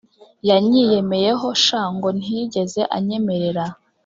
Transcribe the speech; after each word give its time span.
yanyiyemeyeho 0.49 1.47
sha 1.63 1.81
ngo 1.93 2.09
ntiyegeze 2.17 2.81
anyemerera 2.97 3.65